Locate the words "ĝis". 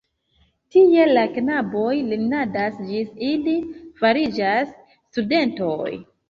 2.87-3.13